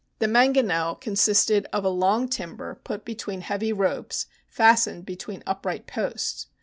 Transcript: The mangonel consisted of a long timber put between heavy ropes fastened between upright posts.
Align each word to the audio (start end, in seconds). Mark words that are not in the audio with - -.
The 0.17 0.27
mangonel 0.27 0.95
consisted 0.95 1.67
of 1.71 1.83
a 1.85 1.89
long 1.89 2.27
timber 2.27 2.79
put 2.83 3.05
between 3.05 3.41
heavy 3.41 3.71
ropes 3.71 4.25
fastened 4.49 5.05
between 5.05 5.43
upright 5.45 5.85
posts. 5.85 6.47